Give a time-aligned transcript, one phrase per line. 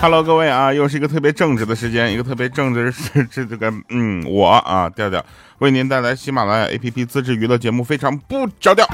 [0.00, 5.22] Hello，各位啊，又是一个特别正直的时间，一个特别正直是 这这个嗯，我啊调调
[5.58, 8.86] 为您带来喜马拉雅 APP 自制娱乐节目，非常不着调。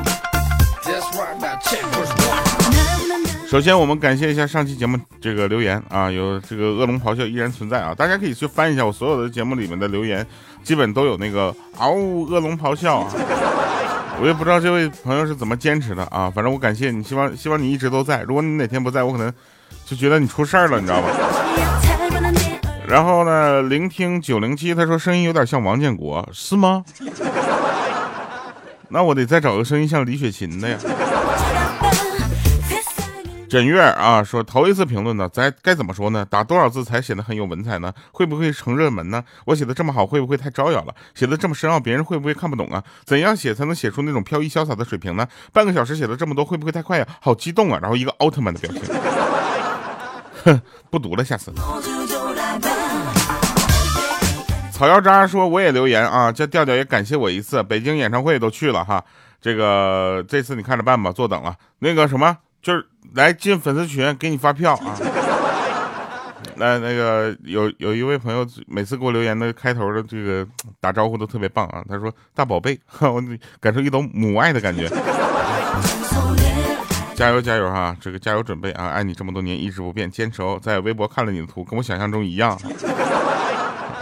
[3.47, 10.27] 首先，我们感谢一下上期节目这个留言啊，有这个恶龙咆哮依然存在啊，大家可以去翻一下我所有的节目里面的留言，
[10.63, 13.13] 基本都有那个嗷呜恶龙咆哮啊。
[14.23, 18.23] 我也不知道这位朋友是怎么坚持的啊，反正我感谢你，希望希望你一直都在。
[18.23, 19.31] 如果你哪天不在，我可能。
[19.87, 21.09] 就觉得你出事儿了，你知道吧？
[22.87, 26.85] 然后呢，聆听九零七，他说声音有点像王建国，是吗？
[28.89, 30.79] 那我得再找个声音像李雪琴的呀。
[33.49, 36.27] 枕月啊，说头一次评论呢，咱该怎么说呢？
[36.29, 37.93] 打多少字才显得很有文采呢？
[38.11, 39.23] 会不会成热门呢？
[39.45, 40.95] 我写的这么好，会不会太招摇了？
[41.15, 42.83] 写的这么深奥，别人会不会看不懂啊？
[43.05, 45.27] 怎样写才能写出那种飘逸潇洒的水平呢？
[45.53, 47.07] 半个小时写了这么多，会不会太快呀？
[47.21, 47.79] 好激动啊！
[47.81, 48.83] 然后一个奥特曼的表情。
[50.45, 51.53] 哼， 不读了，下次。
[54.73, 59.03] 草药渣说我也留言啊，叫调调也感谢我一次，北京演唱会都去了哈，
[59.41, 61.55] 这个这次你看着办吧，坐等了。
[61.79, 62.85] 那个什么，就是
[63.15, 64.99] 来进粉丝群给你发票啊。
[66.57, 70.47] 那那个有有一位朋友每次给我留言的开头的这个
[70.81, 73.23] 打招呼都特别棒啊，他说大宝贝， 我
[73.61, 74.89] 感受一种母爱的感觉。
[77.15, 77.97] 加油加油哈！
[78.01, 78.89] 这个加油准备啊！
[78.89, 80.59] 爱你这么多年一直不变，坚持哦。
[80.61, 82.59] 在微博看了你的图，跟我想象中一样。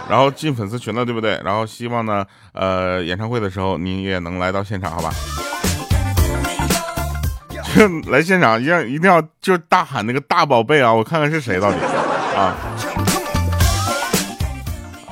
[0.09, 1.39] 然后进粉丝群了，对不对？
[1.45, 5.11] 然后希望呢，呃，演唱会的时候您也能来到现场，好吧？
[7.75, 10.91] 就来现场，一定要一定要就是大喊那个大宝贝啊！
[10.91, 11.77] 我看看是谁到底
[12.35, 12.55] 啊？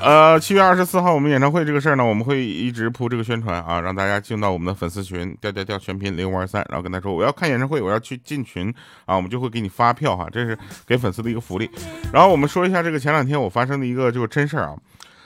[0.02, 8.68] 呃，七月二十四号我们演唱会这个事儿呢，我们会一直铺这个宣传啊，让大家进到我们的粉丝群，调调调全拼零五二三，然后跟他说我要看演唱会，我要去进群
[9.04, 11.70] 啊，我们就会给你发票哈，这是给粉丝的一个福利。
[12.12, 14.76] 然后我们说一下这个前两天我发生的一个就是真事儿啊，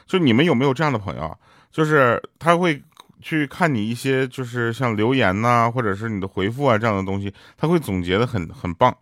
[0.07, 1.35] 就你们有没有这样的朋友？
[1.73, 2.83] 就是他会
[3.23, 8.95] 去看你一些就是像留言呐，或者是你的回复啊这样的东西，他会总结的很很棒。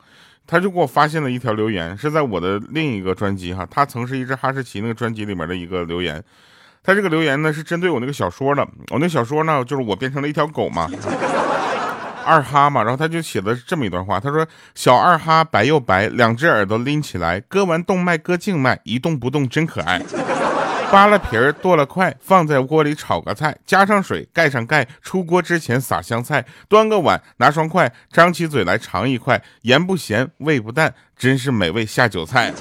[0.46, 6.22] 他就给我发现了一条留言，是在我的另一个专辑哈，他曾是一只哈士奇那个专辑里面的一个留言。
[6.82, 10.86] 他这个留言呢是针对我那个小说的，我那小说呢就是我变成了一条狗嘛，
[12.26, 19.98] 二哈嘛，然后他就写的这么一段话，他说小二哈白又白，两只耳朵拎起来，割完动脉割静脉，一动不动真可爱。
[20.90, 32.52] 扒了皮儿，剁了块，放在锅里炒个菜，加上水，盖上盖，出锅之前撒香菜，端个碗，拿双筷，张起嘴来尝一块，盐不咸，味不淡，真是美味下酒菜。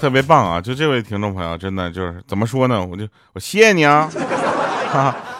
[0.00, 0.60] 特别棒啊！
[0.60, 2.84] 就这位听众朋友，真的就是怎么说呢？
[2.84, 4.10] 我就我谢谢你啊！
[4.92, 5.33] 哈哈。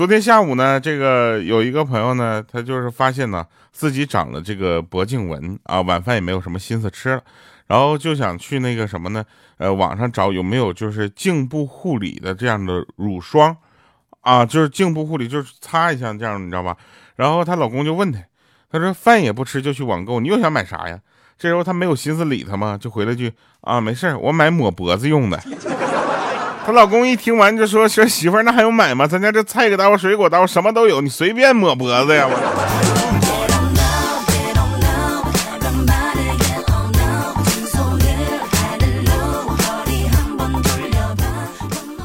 [0.00, 7.22] 昨天下午呢，这个有一个朋友呢，他就是发现呢自己长了这个脖颈纹啊，晚饭也没有什么心思吃了，
[7.66, 9.22] 然后就想去那个什么呢，
[9.58, 13.54] 呃，网上找有没有就是颈部护理的这样的乳霜
[14.22, 16.74] 啊，就是颈部护理，就是擦一下这样，你知道吧？
[17.16, 18.20] 然后她老公就问她，
[18.72, 20.98] 他说饭也不吃就去网购，你又想买啥呀？
[21.36, 25.38] 这时候她没有心思理他嘛，就回了句啊，没事我买抹脖子用的。
[26.64, 29.06] 她老公一听完就说：“说媳妇儿，那还用买吗？
[29.06, 32.28] 咱家这菜刀、水果刀什么都有，你随便抹脖子呀！”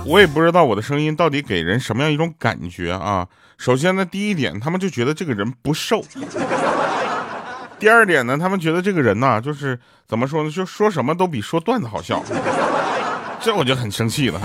[0.08, 3.28] 我也不知道我的声音到底给人什么样一种感觉啊。
[3.58, 6.00] 首先呢，第一点，他们就觉得这个人不瘦；
[7.78, 9.78] 第二点呢，他们觉得这个人呢，就是
[10.08, 12.24] 怎么说呢，就说什么都比说段子好笑。
[13.46, 14.42] 这我就很生气了。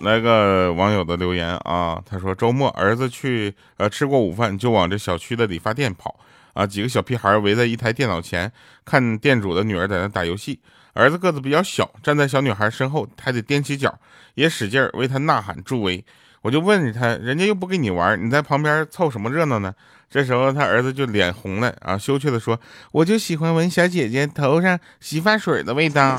[0.00, 6.14] 来个网友的留言啊，他说周末儿子去呃吃过午饭就往这小区的理发店跑
[6.52, 8.52] 啊，几个小屁孩围在一台电脑前
[8.84, 10.60] 看店主的女儿在那打游戏，
[10.92, 13.98] 儿子个子比较小，站在小女孩身后还得踮起脚，
[14.34, 16.04] 也使劲为她呐喊助威。
[16.42, 19.74] 我就问他，人家又不跟你玩，你在旁边凑什么热闹呢？
[20.08, 22.58] 这时候他儿子就脸红了啊，羞怯的说
[22.92, 26.16] ：“我就喜欢闻小姐姐头上洗发水的味道。”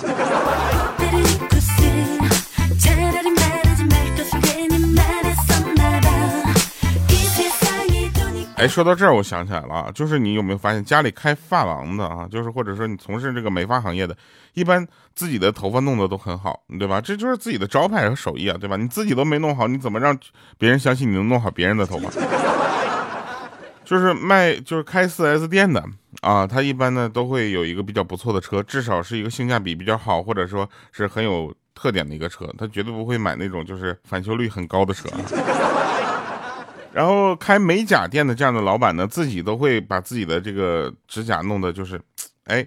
[8.57, 14.17] 哎，说到这儿，我想起来了啊，就是你有没有发现家里开发廊的啊，就是或者说你从事这个美发行业的，
[14.53, 16.99] 一般自己的头发弄得都很好，对吧？
[16.99, 18.75] 这就是自己的招牌和手艺啊，对吧？
[18.75, 20.17] 你自己都没弄好，你怎么让
[20.57, 22.09] 别人相信你能弄好别人的头发？
[23.85, 25.83] 就是卖，就是开四 S 店的
[26.21, 35.07] 啊，他一般呢都会有一个比较不错的车，至少是一个性价比比较好，或者说是很有特点的一个车，他绝对不会买那种就是返修率很高的车。
[36.97, 42.01] 然后开美甲店的这样的老板呢，自己都会把自己的这个指甲弄得就是，
[42.45, 42.65] 哎，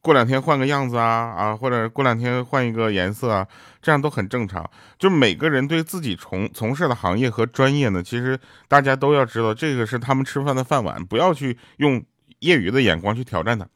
[0.00, 3.44] 过两天换个样子啊啊，或者过两天换一个颜色啊，
[3.82, 4.64] 这样都很正常。
[5.00, 12.00] 就每个人对自己从从事的行业和专业呢，其实大家都要知道，这个是他们吃饭的饭碗，不要去用
[12.38, 13.66] 业余的眼光去挑战它。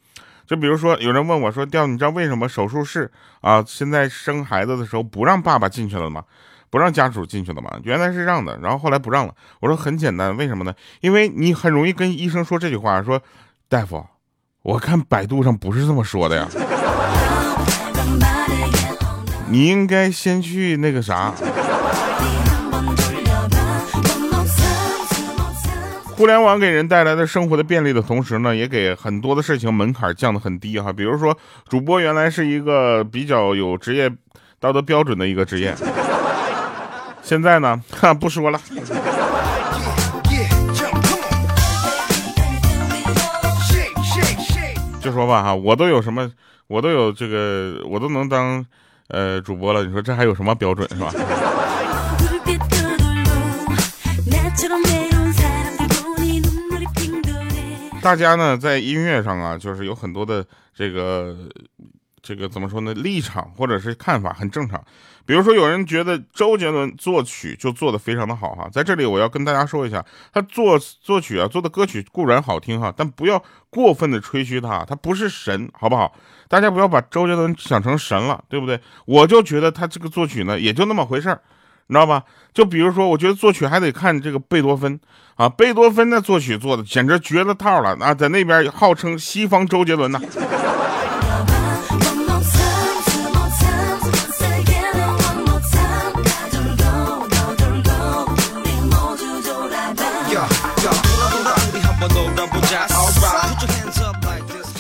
[0.47, 3.11] 就比如说，有人问我说：“调，你知道为什么手术室
[3.41, 6.25] 啊，现在生孩子的时候不让爸爸进去了吗？
[6.71, 7.71] 不让家属进去了吗？
[7.83, 9.35] 原来是让的，然后后来不让了。
[9.61, 10.73] 我说很简单，为什么呢？
[11.01, 13.21] 因为你很容易跟医生说这句话，说
[13.69, 14.07] 大夫，
[14.63, 16.49] 我看百度上不是这么说的呀，
[19.49, 21.35] 你应该先去那个啥。”
[26.17, 30.93] 互联网给人带来的生活的便利的同时呢，也给很多的事情门槛降得很低哈。
[30.93, 31.35] 比如说，
[31.67, 34.13] 主播原来是一个比较有职业
[34.59, 35.75] 道德标准的一个职业，
[37.23, 38.61] 现在呢，哈不说了。
[45.01, 46.31] 就说吧哈，我都有什么，
[46.67, 48.65] 我都有这个，我都能当
[49.09, 49.83] 呃主播了。
[49.85, 51.11] 你说这还有什么标准是吧？
[58.03, 60.45] 大家呢，在音乐上啊，就是有很多的
[60.75, 61.37] 这个
[62.23, 62.93] 这个怎么说呢？
[62.95, 64.83] 立场或者是看法很正常。
[65.27, 76.13] 比如说，有人觉得周杰伦作曲就做的非常的好哈，在这里我要跟大家说一下，他作作曲啊做的歌曲固然好听哈，但不要过分的吹嘘他，他不是神，好不好？
[76.49, 78.81] 大家不要把周杰伦想成神了，对不对？
[79.05, 81.41] 我就觉得他这个作曲呢，也就那么回事儿。
[81.87, 82.23] 你知道吧？
[82.53, 84.99] 就比如说，我觉得作曲还得看这个贝多芬
[85.35, 90.21] 啊，贝多芬的作曲做的简直绝了套了啊，在那边号称西方周杰伦呢。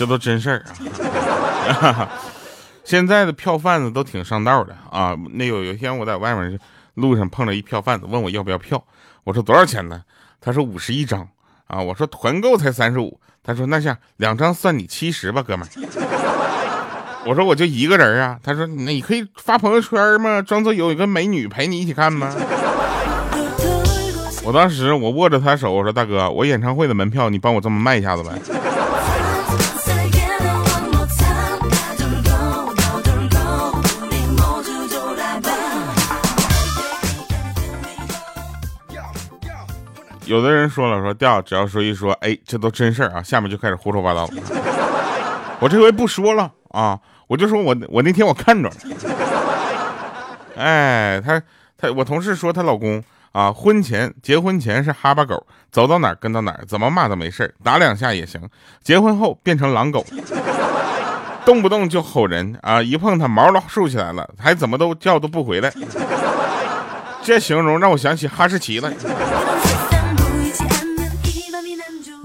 [0.00, 0.64] 这都真事儿
[1.82, 2.08] 啊！
[2.84, 5.14] 现在的票贩子都挺上道的啊。
[5.34, 6.58] 那有有一天我在外面。
[6.94, 8.82] 路上碰着一票贩子，问我要不要票，
[9.24, 10.02] 我说多少钱呢？
[10.40, 11.26] 他说五十一张
[11.66, 15.70] 啊，我说团购才三十五，他说那行两张算你七十吧，哥们儿。
[17.24, 20.42] 我说我就一个人啊，他说你可以发朋友圈吗？
[20.42, 22.34] 装作有一个美女陪你一起看吗？
[24.44, 28.32] 我当时我握着他手，我说大哥，我演唱会的门票你帮我这么卖一下子呗。
[40.30, 44.32] 有的人说了说调，只要说一说，哎，这都真事儿啊，下面就开始胡说八道了。
[45.58, 46.96] 我这回不说了啊，
[47.26, 48.74] 我就说我我那天我看着了，
[50.54, 51.42] 哎，他
[51.76, 58.40] 他我同事说她老公啊，婚前结婚前是哈巴狗，走到哪儿跟到哪儿，怎么骂都没事打两下也行。
[58.84, 60.06] 结婚后变成狼狗，
[61.44, 65.72] 动不动就吼人啊，一碰他毛都竖起来了，还怎么都叫都不回来。
[67.20, 68.92] 这形容让我想起哈士奇了。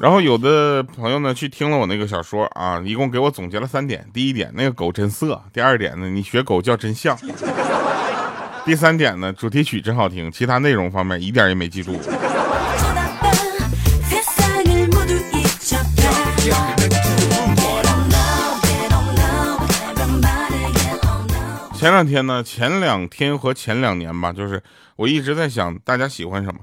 [0.06, 7.16] 然后有的朋友呢去听了我那个小说啊，一共给我总结了三点：第一点，那个狗真色；第二点呢，你学狗叫真像；
[8.64, 10.32] 第三点呢，主题曲真好听。
[10.32, 12.00] 其他内容方面一点也没记住。
[21.74, 24.62] 前两天呢，前两天和前两年吧，就是
[24.98, 26.60] 我一直在想大家喜欢什么。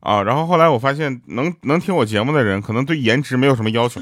[0.00, 4.00] 啊，然后后来我发现能能听我节目的人，可能对颜值没有什么要求，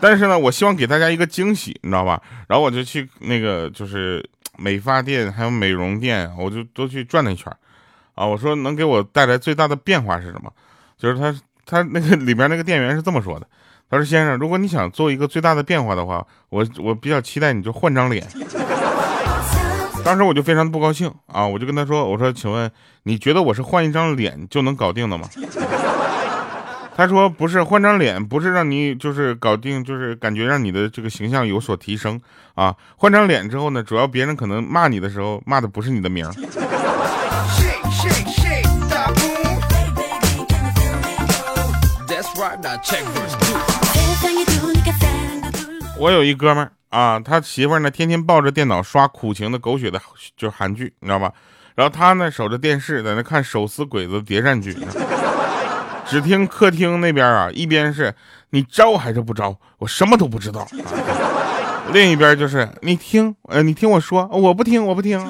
[0.00, 2.22] 但是呢，我希望给大家一个惊喜，你知道吧？
[2.48, 4.24] 然后我就去那个就是
[4.56, 7.52] 美发店，还有美容店，我就都去转了一圈，
[8.14, 10.52] 啊，我说能给我带来最大的变化是什么？
[10.96, 11.34] 就是他
[11.64, 13.46] 他那个 里边那个店员是这么说的，
[13.90, 18.24] 他说先生，如果你想做一个最大的变化的话，我我比较期待你就换张脸。
[20.06, 22.70] 当时我就非常的不高兴啊，我就跟他说：“我说，请问
[23.02, 25.28] 你觉得我是换一张脸就能搞定的吗？”
[26.94, 32.20] 他说：“不是，换张脸不是让你就是搞定，就是感觉让你的这个形象有所提升
[32.54, 32.72] 啊。
[32.96, 36.32] 换张脸之后呢，主要别人可能骂你的时候骂的不是你的名儿。”
[45.98, 46.72] 我有一哥们儿。
[46.88, 50.00] 啊，他媳妇儿呢，天天抱着电脑刷苦情的狗血的，
[50.36, 51.32] 就是韩剧，你知道吧？
[51.74, 54.74] 然后他呢，守着电视在那看手撕鬼子谍战剧。
[56.08, 58.14] 只听客厅那边啊，一边是
[58.50, 60.66] 你招还是不招，我什么都不知道。
[61.92, 65.18] 另一边就是你听，呃，你听我说，我不听，我不听。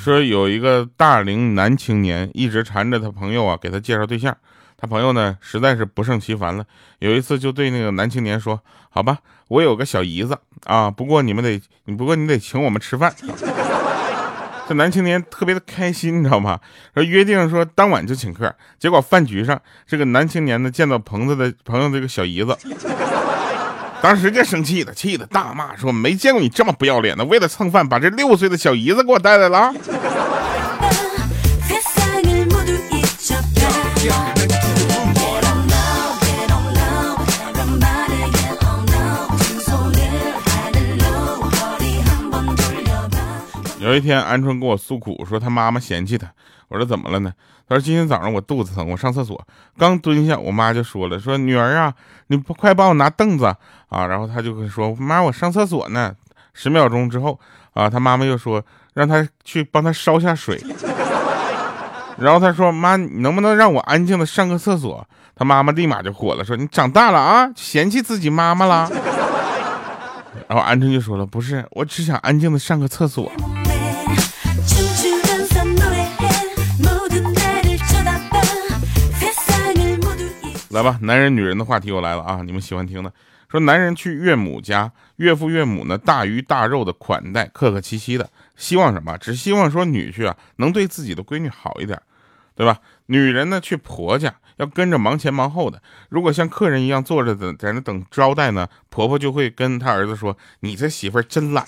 [0.00, 4.34] 说有一个大龄男青年一直缠着他朋友啊，给他介绍对象。
[4.78, 6.64] 他朋友呢实在是不胜其烦了，
[7.00, 11.60] 有一次就对那个男青年说：“好吧，我有个小姨子啊，不过你们得，
[11.98, 13.14] 不过你得请我们吃饭。
[14.66, 16.58] ”这男青年特别的开心，你知道吗？
[16.94, 18.54] 说约定说当晚就请客。
[18.78, 22.56] 结果饭局上，这个男青年呢见到朋子的朋友这个小姨子，
[24.02, 29.72] 当时就生气了，气的大骂说：“没见过你这么不要脸的，为了蹭饭把这六岁的小姨子给我带来了。”
[43.90, 46.30] 有一天，鹌鹑跟我诉苦，说他妈妈嫌弃他。
[46.68, 47.32] 我说怎么了呢？
[47.68, 49.44] 他说今天早上我肚子疼，我上厕所
[49.76, 51.92] 刚蹲下，我妈就说了，说女儿啊，
[52.28, 53.46] 你快帮我拿凳子
[53.88, 54.06] 啊。
[54.06, 56.14] 然后他就说妈，我上厕所呢。
[56.52, 57.38] 十秒钟之后
[57.74, 58.62] 啊，他妈妈又说
[58.94, 60.62] 让他去帮他烧下水。
[62.18, 65.04] 然后他说妈，你能不能让我安静的上个厕所？
[65.34, 68.88] 他妈妈立马就火了，说你长大了啊，嫌弃自己妈妈了。
[70.46, 73.30] 然后鹌鹑就说了，不是，我只想安静的上个厕所。
[80.70, 82.42] 来吧，男人女人的话题又来了啊！
[82.44, 83.12] 你们喜欢听的，
[83.50, 89.18] 说男人去岳母家，岳父岳母呢大鱼大肉的款待，客客气气的，希望什么？
[89.18, 92.00] 只希望说女婿啊能对自己的闺女好一点，
[92.54, 92.78] 对吧？
[93.06, 101.66] 女人呢去婆家要跟着忙前忙后的，如果像客人一样坐着等在那等招待呢，婆婆就会跟他儿子说：“你这媳妇真懒。”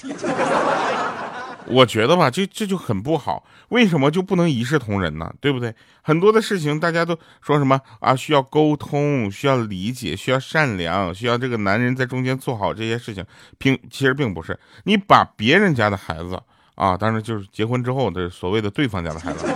[1.67, 3.45] 我觉得吧，这这就很不好。
[3.69, 5.33] 为什么就不能一视同仁呢？
[5.41, 5.75] 对不对？
[6.03, 8.15] 很多的事情大家都说什么啊？
[8.15, 13.25] 需要沟通，需要理解，需要善良，需要这个男人在中间做好这些事情。
[13.59, 16.39] 并其实并不是，你把别人家的孩子
[16.75, 19.47] 啊，当然就是结婚之后的所谓的对方家的孩子，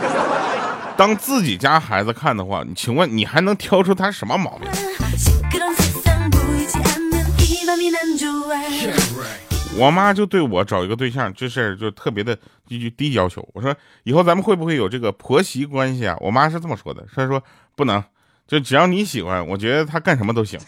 [0.96, 4.70] 当自己家孩子看的话，请问你还能挑出他什么毛病？
[9.78, 13.46] 我妈就对我找一个对象这事儿就特别的低低要求。
[13.52, 16.16] 我说以后咱们会不会有这个婆媳关系啊？
[16.20, 17.42] 我妈是这么说的，她说
[17.74, 18.02] 不能，
[18.46, 20.58] 就只要你喜欢，我觉得他干什么都行。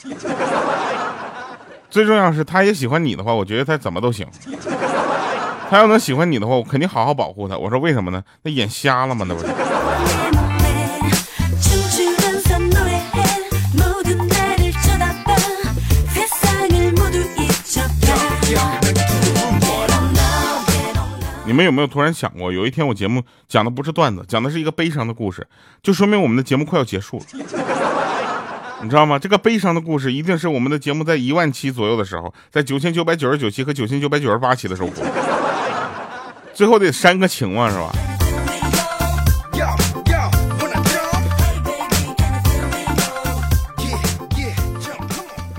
[1.90, 4.26] 最重要是他也喜欢你的话，我觉得他怎么都行。
[5.70, 7.56] 他要能喜欢你的话，我肯定好好保护他。
[7.56, 8.22] 我说为什么呢？
[8.42, 9.24] 那眼瞎了吗？
[9.28, 9.46] 那不是。
[21.48, 25.46] 你们有没有突然想过，有一天我节目讲的不是段子，讲的是一个悲伤的故事，
[25.82, 27.24] 就说明我们的节目快要结束了，
[28.84, 29.18] 你知道吗？
[29.18, 35.02] 这个悲伤的故事一定是我们的节目在一万期左右的时候，在九千九百九十九期和九千九百九十八期的时候播，
[36.52, 37.90] 最后得煽个情嘛，是吧？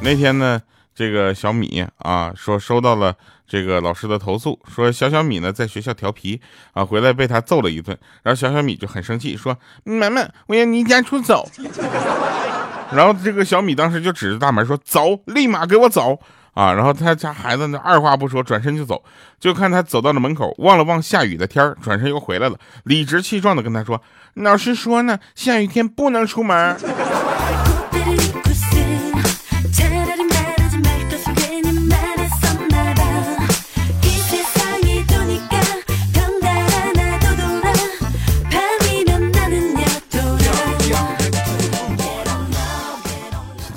[0.04, 0.62] 那天呢？
[0.94, 3.16] 这个小米啊，说收到了
[3.50, 6.40] 这个老师的投诉，说小小米呢在学校调皮
[6.74, 11.50] 啊，回来被他揍了一顿，然后小小米就很生气，说妈妈，我要离家出走。
[12.94, 16.20] 然后这个小米当时就指着大门说走，立马给我走
[16.54, 16.74] 啊！
[16.74, 19.04] 然后他家孩子呢二话不说转身就走，
[19.40, 24.02] 就看他走到了门口，望了望下雨的天转身又回来了，理直气壮的跟他说，
[24.36, 26.78] 老师说呢，下雨天不能出门。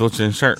[0.03, 0.59] 都真事儿。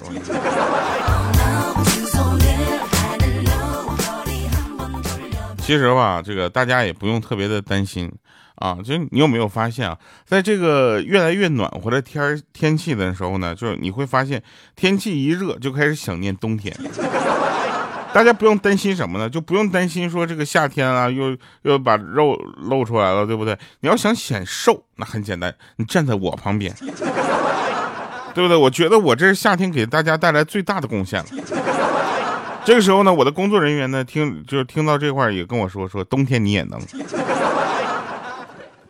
[5.59, 8.09] 其实吧，这个大家也不用特别的担心
[8.55, 8.79] 啊。
[8.85, 14.41] 就你有没有发现啊，在这个越来越暖和的天儿天气的时候呢，就是你会发现
[14.77, 16.73] 天气一热就开始想念冬天。
[18.13, 19.29] 大家不用担心什么呢？
[19.29, 23.59] 就不用担心说这个夏天啊，又又把肉露出来了，对不对？
[23.81, 26.73] 你要想显瘦，那很简单，你站在我旁边。
[28.35, 28.57] 对不对？
[28.57, 31.27] 我觉得我这是夏天给大家带来最大的贡献了。
[32.65, 36.81] 这个时候呢，我的工作人员呢，听就是听到这块也跟我说说，冬天你也能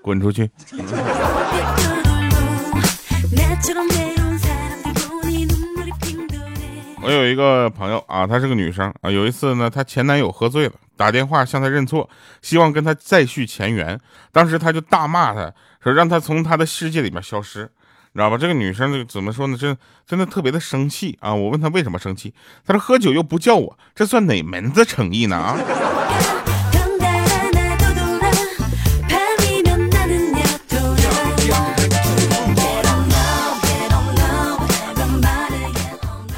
[0.03, 0.51] 滚出去。
[7.05, 9.11] 我有一个朋友啊，她是个女生啊。
[9.11, 12.09] 有一次呢，她前男友喝醉了，打电话向她认错，
[12.43, 13.99] 希望跟她再续前缘。
[14.31, 17.69] 当时她就大骂他，说让他从她的世界里面消失。
[18.15, 18.37] 知道吧？
[18.37, 19.57] 这个女生这怎么说呢？
[19.57, 19.77] 真
[20.07, 21.35] 真的特别的生气啊！
[21.35, 22.35] 我问她为什么生气，
[22.67, 25.57] 她说喝酒又不叫我，这算哪门子诚意呢啊？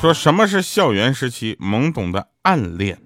[0.00, 2.98] 说什么是校园时期懵懂的暗恋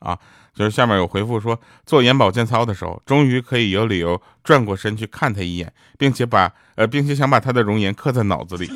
[0.00, 0.18] 啊？
[0.54, 8.70] 就是下面有回复说，做眼保健操的时候，终于可以有理由转过身去看他一眼，并且把呃，并且想把他的容颜刻在脑子里。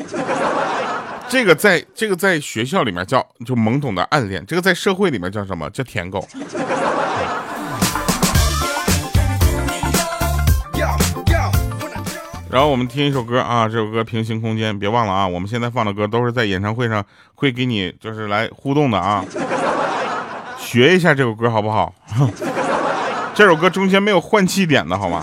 [1.29, 6.27] 这个在这个在学校里面叫就懵懂的暗恋，这个在社会里面叫什么叫舔狗？
[12.51, 17.05] 然后我们听一首歌啊，这首歌《平行空间》，别忘了啊，我们现在放的歌都是在演唱会上
[17.35, 19.25] 会给你就是来互动的啊，
[20.75, 21.95] 学一下这首歌好不好？
[23.33, 25.23] 这首歌中间没有换气点的好吗？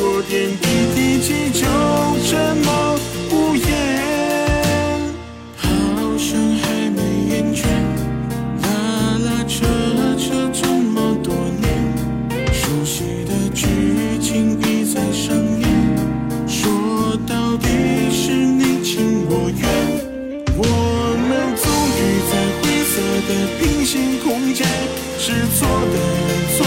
[0.00, 1.66] 说点滴滴记就
[2.26, 2.98] 这么
[3.30, 3.68] 无言。
[5.54, 5.68] 好
[6.16, 7.66] 像还没厌倦，
[8.62, 8.68] 拉
[9.26, 9.66] 拉扯
[10.16, 11.68] 扯这么多年，
[12.50, 13.66] 熟悉的剧
[14.22, 15.68] 情一再上演。
[16.48, 17.68] 说到底
[18.10, 19.68] 是你情我愿，
[20.56, 20.64] 我
[21.28, 22.32] 们终于在
[22.62, 22.96] 灰色
[23.28, 24.66] 的平行空间，
[25.18, 26.59] 是错的人。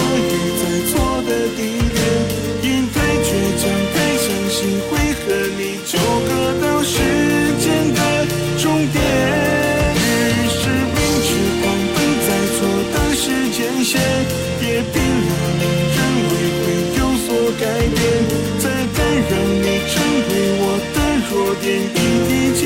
[21.64, 22.63] 点点滴滴。